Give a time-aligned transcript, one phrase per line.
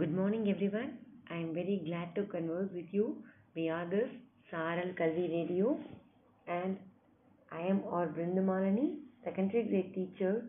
[0.00, 0.92] Good morning, everyone.
[1.30, 3.22] I am very glad to converse with you.
[3.54, 4.08] We are this
[4.50, 5.78] Saral Kalvi Radio,
[6.48, 6.78] and
[7.50, 10.46] I am our Brindamalani, secondary grade teacher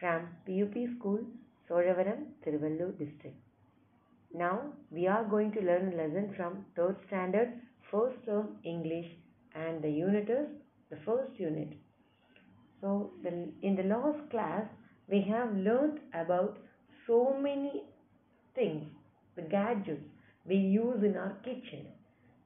[0.00, 1.20] from PUP School,
[1.70, 3.36] Solavaram, Tiruvallur district.
[4.34, 7.52] Now, we are going to learn a lesson from third standard,
[7.92, 9.06] first term English,
[9.54, 10.48] and the unit is
[10.90, 11.74] the first unit.
[12.80, 14.64] So, the, in the last class,
[15.08, 16.58] we have learned about
[17.06, 17.84] so many
[18.56, 18.84] things,
[19.36, 20.06] the gadgets
[20.46, 21.82] we use in our kitchen.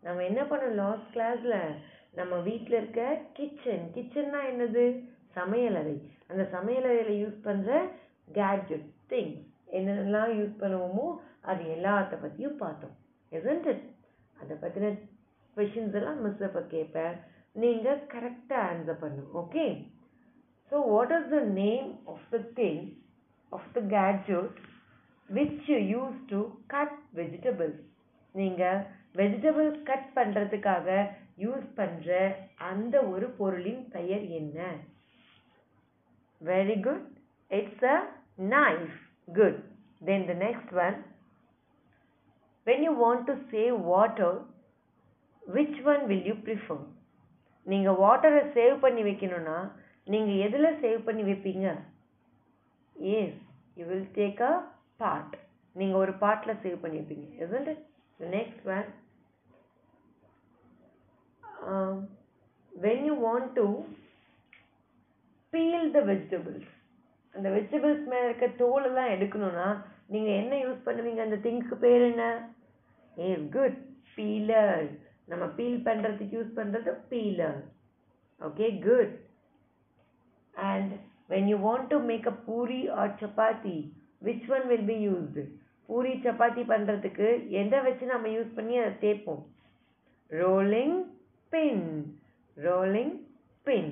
[0.03, 1.59] நம்ம என்ன பண்ணோம் last கிளாஸில்
[2.19, 3.03] நம்ம வீட்டில் இருக்க
[3.37, 4.85] kitchen கிச்சன்னா என்னது?
[5.39, 5.95] சமையலறை.
[6.31, 7.71] அந்த சமையலறையில் யூஸ் பண்ணுற
[8.39, 9.41] கேட்ஜெட் திங்ஸ்
[9.79, 11.07] என்னென்னலாம் யூஸ் பண்ணுவோமோ
[11.51, 12.95] அது எல்லாத்த பற்றியும் பார்த்தோம்.
[13.33, 13.85] எசன்ட் இட்
[14.37, 14.93] அதை பற்றின
[15.57, 17.17] கொஷின்ஸ் எல்லாம் மிஸ் அப்போ கேட்பேன்
[17.63, 19.65] நீங்கள் கரெக்டாக ஆன்சர் பண்ணும் okay
[20.73, 22.81] so what is the name of the thing
[23.53, 24.57] of the gadget
[25.29, 26.41] which you use to
[26.75, 27.83] cut vegetables
[28.35, 28.81] நீங்கள்
[29.21, 30.89] வெஜிடபிள் கட் பண்ணுறதுக்காக
[31.45, 32.11] யூஸ் பண்ணுற
[32.71, 34.59] அந்த ஒரு பொருளின் பெயர் என்ன?
[36.41, 37.07] Very good
[37.51, 37.97] it's a
[38.57, 38.97] knife
[39.29, 39.61] good
[40.03, 40.99] then the next one
[42.67, 44.37] when you want to save water
[45.43, 46.85] which one will you prefer
[47.67, 49.59] நீங்கள் வாட்டரை சேவ் பண்ணி வைக்கணும்னா
[50.07, 51.67] நீங்கள் எதில் சேவ் பண்ணி வைப்பீங்க?
[52.97, 53.39] Yes
[53.77, 54.53] you will take a
[55.01, 55.35] part
[55.77, 57.81] நீங்கள் ஒரு பார்ட்டில் சேவ் பண்ணியிருப்பீங்க வைப்பீங்க isn't it?
[58.21, 58.89] The next one.
[61.69, 62.01] Want
[62.73, 63.67] when you want to
[65.53, 66.65] peel the vegetables.
[67.35, 69.69] அந்த வெஜிடபிள்ஸ் மேலே இருக்க தோலெல்லாம் எடுக்கணும்னா
[70.15, 71.21] நீங்கள் என்ன யூஸ் பண்ணுவீங்க?
[71.27, 72.25] அந்த திங்க்கு பேர் என்ன?
[73.17, 73.79] ஏ குட்
[74.17, 74.85] பீலர்
[75.33, 77.59] நம்ம பீல் பண்ணுறதுக்கு யூஸ் பண்ணுறது peeler
[78.41, 79.15] okay good
[80.55, 80.93] and
[81.33, 83.77] when you want to make a puri or chapati
[84.27, 85.39] which one will be used?
[85.89, 87.27] Puri chapati பண்ணுறதுக்கு
[87.61, 89.43] எதை வச்சு நம்ம யூஸ் பண்ணி அதை தேய்ப்போம்?
[90.31, 90.97] Rolling
[91.53, 91.83] pin
[92.57, 93.13] rolling
[93.67, 93.91] pin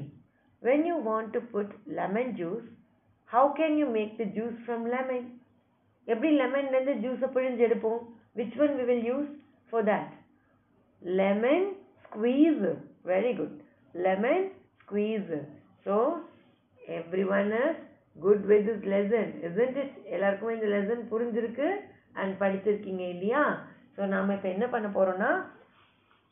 [0.63, 2.65] when you want to put lemon juice
[3.31, 5.27] how can you make the juice from lemon
[6.07, 8.01] எப்படி லெமன்லேருந்து ஜூஸை பிழிஞ்சு எடுப்போம்?
[8.39, 9.31] Which one we will use
[9.73, 10.11] for that
[11.03, 11.67] lemon
[12.05, 12.65] squeeze
[13.13, 13.57] very good
[13.95, 14.45] lemon
[14.83, 15.33] squeeze
[15.87, 15.97] so
[17.39, 17.81] everyone is
[18.17, 21.69] good with is lesson isn't it எல்லாருக்குமே இந்த lesson புரிஞ்சிருக்கு
[22.13, 23.43] and படிச்சிருக்கீங்க இல்லையா?
[23.97, 25.31] ஸோ நாம் இப்போ என்ன பண்ண போகிறோம்னா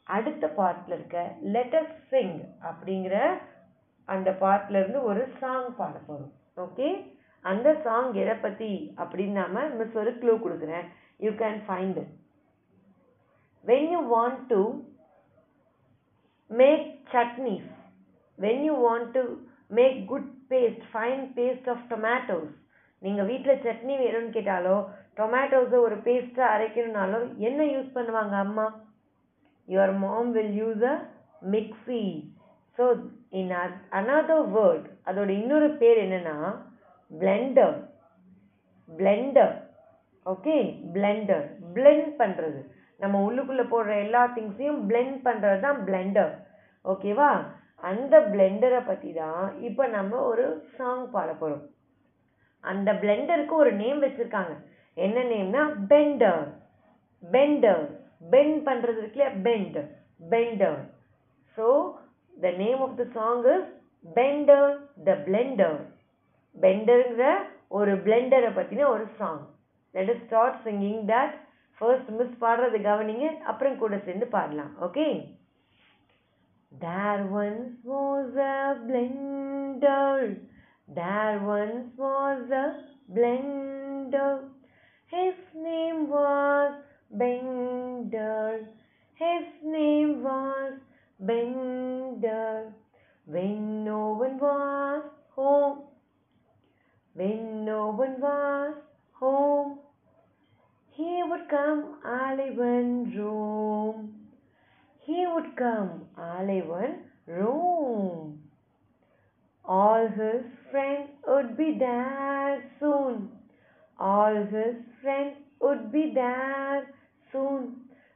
[0.06, 3.16] அடுத்த பார்ட்டில் இருக்க லெட்டஸ் சிங் அப்படிங்கிற
[4.04, 6.88] அந்த பார்ட்லேருந்து ஒரு சாங் பாட போகிறோம் ஓகே
[7.44, 10.86] அந்த சாங் எதை பற்றி அப்படின்னு நாம மிஸ் ஒரு க்ளூ கொடுக்குறேன்.
[11.18, 12.00] You can find
[13.64, 14.60] when you want to
[16.50, 17.70] make chutneys
[18.38, 19.22] when you want to
[19.68, 22.50] make good paste fine paste of tomatoes
[23.02, 24.76] நீங்கள் வீட்டில் சட்னி வேணும்னு கேட்டாலோ
[25.16, 27.18] டொமேட்டோஸை ஒரு பேஸ்ட்டாக அரைக்கணும்னாலோ
[27.48, 28.66] என்ன யூஸ் பண்ணுவாங்க அம்மா?
[29.68, 30.94] Your mom will use a
[31.50, 32.04] mixie
[32.78, 32.84] so
[33.32, 33.52] in
[33.92, 36.36] another word அதோட இன்னொரு பேர் என்னென்னா
[37.10, 37.76] blender
[38.88, 39.54] blender
[40.26, 40.56] okay
[40.94, 41.44] blender
[41.74, 42.60] blend பண்ணுறது
[43.00, 46.32] நம்ம உள்ளுக்குள்ளே போடுற எல்லா திங்ஸையும் பிளெண்ட் பண்ணுறது தான் பிளெண்டர்
[46.84, 47.30] ஓகேவா
[47.82, 50.44] அந்த பிளெண்டரை பற்றி தான் இப்போ நம்ம ஒரு
[50.76, 51.64] சாங் பாட போகிறோம்
[52.64, 54.54] அந்த பிளெண்டருக்கு ஒரு நேம் வச்சுருக்காங்க.
[54.96, 56.42] என்ன நேம்னா பெண்டர்
[57.22, 57.84] பெண்டர்
[58.30, 59.78] பெண்ட் பண்ணுறது இருக்குல்ல bend
[60.32, 60.80] bender
[61.58, 61.66] so
[62.34, 63.68] the name of the song is
[64.16, 64.68] bender
[65.04, 65.78] the blender
[66.56, 67.32] பெண்டருங்கிற
[67.78, 69.42] ஒரு பிளெண்டரை பற்றின ஒரு song
[69.94, 71.34] let is start singing that
[71.78, 74.72] first miss பாடுறது கவனிங்க அப்புறம் கூட சேர்ந்து பாடலாம்.
[74.86, 75.06] Okay
[76.78, 80.38] There once was a blender.
[80.86, 84.48] There once was a blender.
[85.06, 88.68] His name was Bender.
[89.14, 90.74] His name was
[91.18, 92.72] Bender.
[93.26, 95.82] When no one was home,
[97.14, 98.74] when no one was
[99.14, 99.80] home,
[100.90, 104.19] he would come alive and roam
[105.10, 108.38] he would come alive roam.
[109.64, 113.30] All his friends would be there soon.
[113.98, 116.86] All his friends would be there
[117.32, 117.62] soon.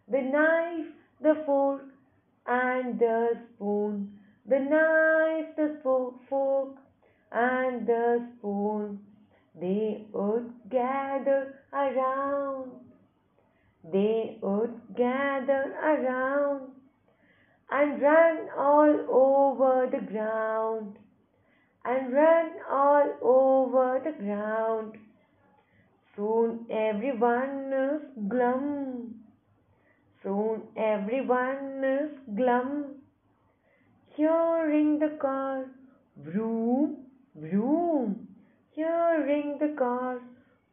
[0.08, 1.82] The knife, the fork,
[2.46, 4.12] and the spoon.
[4.46, 5.68] The knife, the
[6.28, 6.76] fork,
[7.32, 9.00] and the spoon.
[9.60, 12.72] They would gather around.
[13.92, 15.62] They would gather
[15.92, 16.74] around
[17.70, 20.96] and run all over the ground
[21.84, 24.23] and run all over the
[26.16, 29.14] Soon everyone is glum.
[30.22, 33.02] Soon everyone is glum.
[34.16, 35.64] Hearing the car,
[36.16, 36.96] vroom,
[37.34, 38.28] vroom.
[38.70, 40.20] Hearing the car,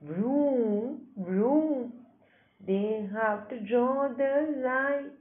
[0.02, 1.94] vroom, vroom.
[2.66, 5.12] They have to draw the line.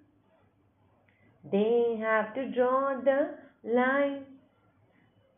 [1.50, 3.30] They have to draw the
[3.64, 4.26] line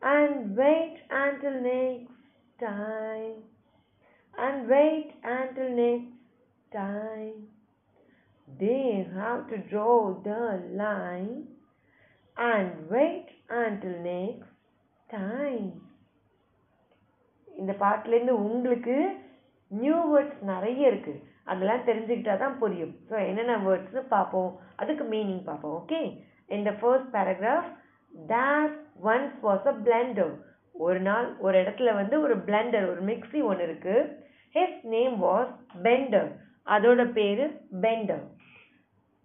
[0.01, 2.12] and wait until next
[2.59, 3.43] time.
[4.35, 6.11] And wait until next
[6.71, 7.47] time.
[8.47, 8.83] They
[9.13, 10.41] have to draw the
[10.73, 11.47] line
[12.37, 14.49] and wait until next
[15.09, 15.65] time.
[17.47, 18.95] இந்த பாட்டிலேருந்து உங்களுக்கு
[19.71, 21.21] new words நிறைய இருக்குது
[21.51, 24.49] அதெல்லாம் தெரிஞ்சுக்கிட்டா தான் புரியும் so என்னென்ன வேர்ட்ஸ்னு பார்ப்போம்
[24.81, 25.99] அதுக்கு மீனிங் பார்ப்போம் ஓகே
[26.49, 27.69] இந்த first paragraph
[28.29, 28.73] that
[29.11, 30.33] once was a blender
[30.75, 34.09] ஒரு நாள் ஒரு இடத்துல வந்து ஒரு பிளெண்டர் ஒரு மிக்ஸி ஒன்று இருக்குது
[34.55, 35.51] ஹிஸ் நேம் வாஸ்
[35.83, 36.29] பெண்டர்
[36.67, 37.43] அதோட பேர்
[37.81, 38.23] bender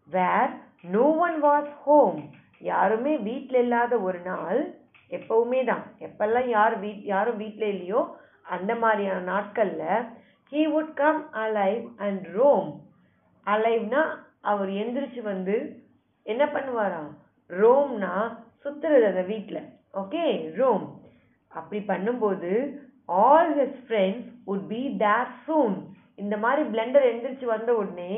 [0.08, 0.52] where
[0.82, 2.18] no one was home
[2.60, 4.60] யாருமே வீட்டில் இல்லாத ஒரு நாள்
[5.10, 5.84] எப்பவுமே தான்.
[5.98, 8.00] எப்பெல்லாம் யார் வீட் யாரும் வீட்டில் இல்லையோ
[8.42, 10.04] அந்த மாதிரியான நாட்களில்
[10.52, 12.68] he would come alive and roam
[13.46, 14.02] அலைவ்னா
[14.40, 15.56] அவர் எந்திரிச்சு வந்து
[16.22, 17.10] என்ன பண்ணுவாராம்?
[17.50, 18.12] ரோம்னா
[18.58, 19.62] சுற்றுறது அந்த வீட்டில்
[19.92, 20.97] ஓகே ரோம்
[21.52, 22.50] அப்படி பண்ணும்போது
[23.22, 25.76] all his friends would be there soon
[26.22, 28.12] இந்த மாதிரி பிளெண்டர் எந்திரிச்சு வந்த உடனே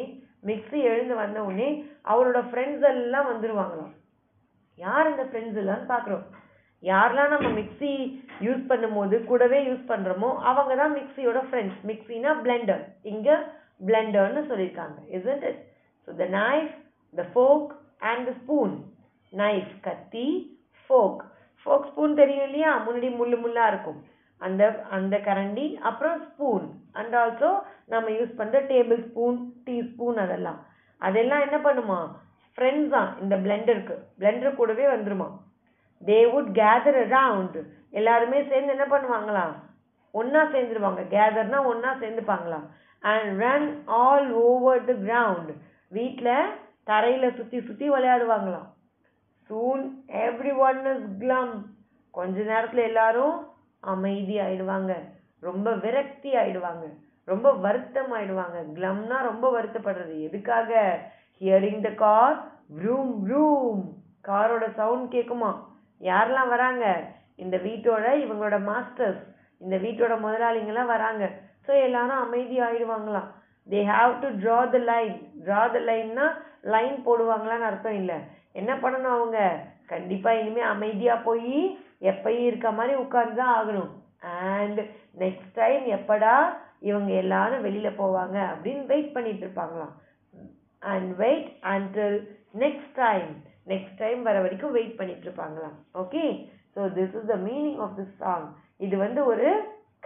[0.48, 1.68] மிக்ஸி எழுந்து வந்த உடனே
[2.12, 3.94] அவரோட ஃப்ரெண்ட்ஸ் எல்லாம் வந்துருவாங்களாம்.
[4.78, 6.26] யார் இந்த ஃப்ரெண்ட்ஸ் எல்லாம் பார்க்குறோம்.
[6.82, 7.90] யாரெல்லாம் நம்ம மிக்ஸி
[8.46, 13.34] யூஸ் பண்ணும்போது கூடவே யூஸ் பண்ணுறோமோ அவங்க தான் மிக்ஸியோட ஃப்ரெண்ட்ஸ் மிக்ஸினா பிளெண்டர் இங்கே
[13.88, 15.60] பிளெண்டர்னு சொல்லியிருக்காங்க isn't it
[16.08, 16.70] so the knife
[17.14, 17.68] the fork
[18.10, 18.72] and the spoon
[19.32, 20.28] knife கத்தி
[20.90, 21.20] ஃபோக்
[21.66, 22.70] ஃபோக் ஸ்பூன் தெரியும் இல்லையா?
[22.86, 24.00] முன்னாடி முள்ளு முள்ளாக இருக்கும்.
[24.40, 24.62] அந்த
[24.96, 26.66] அந்த கரண்டி அப்புறம் ஸ்பூன்
[26.98, 27.50] அண்ட் ஆல்சோ
[27.92, 30.60] நம்ம யூஸ் பண்ணுற டேபிள் ஸ்பூன் டீ ஸ்பூன் அதெல்லாம்.
[31.02, 31.98] அதெல்லாம் என்ன பண்ணுமா?
[32.54, 35.28] ஃப்ரெண்ட்ஸ் தான் இந்த பிளெண்டருக்கு பிளெண்டர் கூடவே வந்துருமா?
[36.02, 37.58] தே வுட் கேதர் அரவுண்ட்
[37.98, 39.54] எல்லாருமே சேர்ந்து என்ன பண்ணுவாங்களாம்
[40.14, 41.02] ஒன்றா சேர்ந்துருவாங்க.
[41.14, 42.66] கேதர்னா ஒன்றா சேர்ந்துப்பாங்களாம்
[43.10, 43.68] and run
[44.02, 45.52] all over the ground
[45.98, 46.52] வீட்டில்
[46.90, 48.68] தரையில் சுற்றி சுற்றி விளையாடுவாங்களாம்
[49.50, 49.84] soon
[50.24, 51.54] every one is glum
[52.14, 53.36] கொஞ்ச நேரத்தில் எல்லாரும்
[53.92, 54.92] அமைதி ஆயிடுவாங்க
[55.46, 56.84] ரொம்ப விரக்தி ஆயிடுவாங்க
[57.28, 60.14] ரொம்ப வருத்தம் ஆயிடுவாங்க க்ளம்னா ரொம்ப வருத்தப்படுறது.
[60.26, 60.70] எதுக்காக?
[61.40, 62.36] Hearing the car
[62.84, 63.82] vroom vroom
[64.28, 65.50] காரோட சவுண்ட் கேட்குமா
[66.00, 66.84] யாரெல்லாம் வராங்க?
[67.36, 69.22] இந்த வீட்டோட இவங்களோட மாஸ்டர்ஸ்
[69.60, 71.24] இந்த வீட்டோட முதலாளிங்கெல்லாம் வராங்க.
[71.66, 73.30] ஸோ எல்லாரும் அமைதி ஆயிடுவாங்களாம்
[73.68, 75.16] they have to draw the line
[75.46, 76.28] draw the லைன்னா
[76.74, 78.18] line போடுவாங்களான்னு அர்த்தம் இல்லை.
[78.54, 79.38] என்ன பண்ணணும் அவங்க?
[79.92, 81.54] கண்டிப்பாக இனிமேல் அமைதியாக போய்
[82.10, 83.90] எப்பயும் இருக்க மாதிரி உட்கார்ந்து தான் ஆகணும்.
[84.56, 84.82] அண்டு
[85.22, 86.34] நெக்ஸ்ட் டைம் எப்படா
[86.90, 89.94] இவங்க எல்லாரும் வெளியில் போவாங்க அப்படின்னு வெயிட் பண்ணிட்டு இருப்பாங்களாம்.
[90.82, 92.12] And wait until
[92.62, 93.30] next time
[93.72, 95.76] next time வர வரைக்கும் வெயிட் பண்ணிட்டு இருப்பாங்களாம்.
[96.02, 96.24] Okay
[96.74, 98.46] so this is the meaning of this song
[98.86, 99.48] இது வந்து ஒரு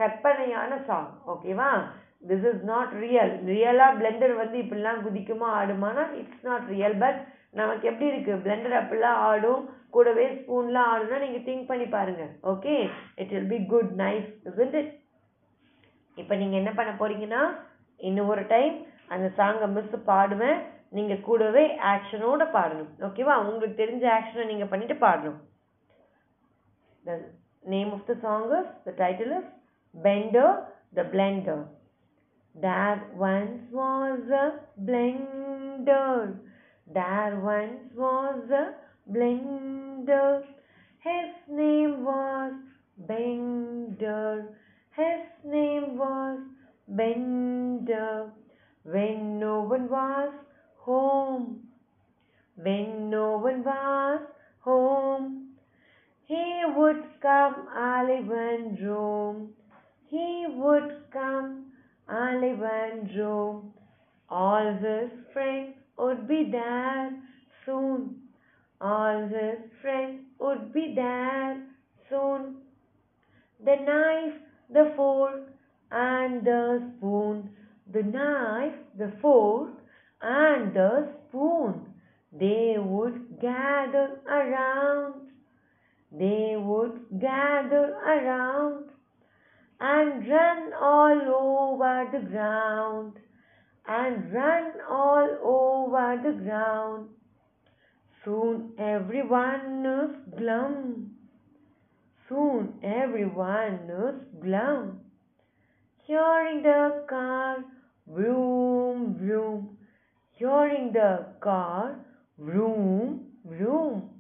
[0.01, 1.71] கற்பனையான சாங் ஓகேவா
[2.31, 7.21] திஸ் இஸ் நாட் ரியல் ரியலாக பிளெண்டர் வந்து இப்படிலாம் குதிக்குமா ஆடுமானா இட்ஸ் நாட் ரியல் பட்
[7.61, 9.63] நமக்கு எப்படி இருக்குது பிளெண்டர் அப்படிலாம் ஆடும்
[9.95, 12.75] கூடவே ஸ்பூன்லாம் ஆடுனா நீங்கள் திங்க் பண்ணி பாருங்கள் okay
[13.23, 14.77] it will be good nice isn't
[16.17, 17.43] இப்போ நீங்கள் என்ன பண்ண போகிறீங்கன்னா
[18.01, 18.75] இன்னும் ஒரு டைம்
[19.15, 20.59] அந்த சாங்கை மிஸ் பாடுவேன்.
[20.97, 22.91] நீங்கள் கூடவே ஆக்ஷனோட பாடணும்.
[23.07, 25.41] ஓகேவா உங்களுக்கு தெரிஞ்ச ஆக்ஷனை நீங்கள் பண்ணிட்டு பாடணும்.
[27.05, 27.19] The
[27.75, 29.51] name of the song is the title is
[29.95, 30.49] Bender
[30.97, 31.59] த Blender.
[32.55, 34.47] There once was a
[34.89, 36.25] blender.
[36.93, 38.75] There once was a
[39.11, 40.43] blender.
[41.01, 42.53] His name was
[42.99, 44.47] Bender.
[44.97, 46.41] His name was
[46.89, 48.31] Bender.
[48.85, 50.33] When no one was
[50.79, 51.61] home.
[52.57, 54.21] When no one was
[54.61, 55.55] home.
[56.27, 59.51] He would come alive and roam.
[60.09, 61.73] He would come
[62.09, 63.73] alive and.
[64.31, 67.11] All his friends would be there
[67.65, 68.17] soon.
[68.81, 71.63] All his friends would be there
[72.09, 72.57] soon.
[73.65, 75.49] The knife, the fork,
[75.91, 77.51] and the spoon.
[77.93, 79.71] The knife, the fork,
[80.21, 81.87] and the spoon.
[82.33, 85.25] They would gather around
[86.17, 88.85] they would gather around
[89.81, 93.15] and run all over the ground
[93.87, 97.09] and run all over the ground.
[98.25, 101.11] Soon everyone is glum.
[102.29, 105.01] Soon everyone is glum.
[106.07, 107.65] Hearing the car,
[108.07, 109.77] vroom, vroom.
[110.33, 111.97] Hearing the car,
[112.39, 114.11] vroom, vroom.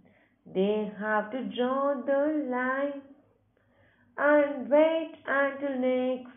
[0.54, 3.02] They have to draw the line
[4.16, 6.32] and wait until next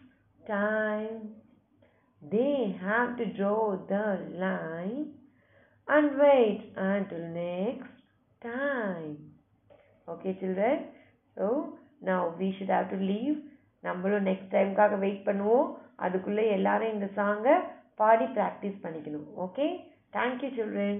[0.48, 1.37] time.
[2.31, 4.05] They have to draw the
[4.36, 5.13] line
[5.88, 7.93] and wait until next
[8.41, 9.13] time.
[10.07, 10.77] Okay, children?
[11.38, 11.48] So,
[12.01, 13.38] now we should have to leave.
[13.84, 15.67] நம்மளும் next டைம்காக wait பண்ணுவோம்
[15.98, 17.53] அதுக்குள்ளே எல்லாரும் இந்த சாங்கை
[18.00, 19.67] பாடி practice பண்ணிக்கணும் okay
[20.13, 21.00] thank you children